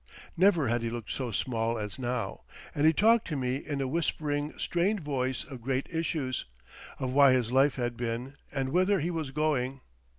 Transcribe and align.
Never 0.35 0.67
had 0.67 0.81
he 0.81 0.89
looked 0.89 1.11
so 1.11 1.29
small 1.29 1.77
as 1.77 1.99
now. 1.99 2.41
And 2.73 2.87
he 2.87 2.91
talked 2.91 3.27
to 3.27 3.35
me 3.35 3.57
in 3.57 3.81
a 3.81 3.87
whispering, 3.87 4.51
strained 4.57 5.01
voice 5.01 5.43
of 5.43 5.61
great 5.61 5.87
issues, 5.93 6.45
of 6.97 7.11
why 7.11 7.33
his 7.33 7.51
life 7.51 7.75
had 7.75 7.97
been, 7.97 8.33
and 8.51 8.69
whither 8.69 8.99
he 8.99 9.11
was 9.11 9.29
going. 9.29 9.81